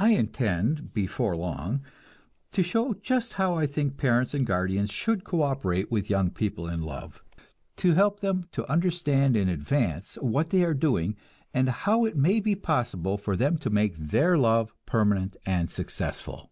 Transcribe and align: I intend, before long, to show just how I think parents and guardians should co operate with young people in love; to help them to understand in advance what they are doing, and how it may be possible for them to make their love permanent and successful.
I 0.00 0.08
intend, 0.14 0.92
before 0.92 1.36
long, 1.36 1.82
to 2.50 2.64
show 2.64 2.94
just 2.94 3.34
how 3.34 3.54
I 3.54 3.64
think 3.64 3.96
parents 3.96 4.34
and 4.34 4.44
guardians 4.44 4.90
should 4.90 5.22
co 5.22 5.42
operate 5.42 5.88
with 5.88 6.10
young 6.10 6.30
people 6.32 6.66
in 6.66 6.82
love; 6.82 7.22
to 7.76 7.94
help 7.94 8.18
them 8.18 8.46
to 8.50 8.68
understand 8.68 9.36
in 9.36 9.48
advance 9.48 10.16
what 10.16 10.50
they 10.50 10.64
are 10.64 10.74
doing, 10.74 11.14
and 11.54 11.68
how 11.68 12.04
it 12.04 12.16
may 12.16 12.40
be 12.40 12.56
possible 12.56 13.16
for 13.16 13.36
them 13.36 13.56
to 13.58 13.70
make 13.70 13.96
their 13.96 14.36
love 14.36 14.74
permanent 14.84 15.36
and 15.46 15.70
successful. 15.70 16.50